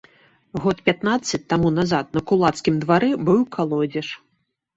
Год 0.61 0.79
пятнаццаць 0.87 1.39
таму 1.53 1.71
назад 1.75 2.09
на 2.19 2.23
кулацкім 2.33 2.81
двары 2.85 3.11
быў 3.29 3.39
калодзеж. 3.59 4.07